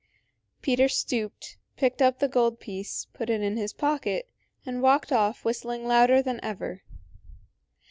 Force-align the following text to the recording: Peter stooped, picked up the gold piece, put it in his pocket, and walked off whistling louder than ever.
Peter 0.63 0.89
stooped, 0.89 1.57
picked 1.77 2.01
up 2.01 2.17
the 2.17 2.27
gold 2.27 2.59
piece, 2.59 3.05
put 3.13 3.29
it 3.29 3.39
in 3.43 3.55
his 3.55 3.71
pocket, 3.71 4.27
and 4.65 4.81
walked 4.81 5.11
off 5.11 5.45
whistling 5.45 5.85
louder 5.85 6.23
than 6.23 6.39
ever. 6.41 6.81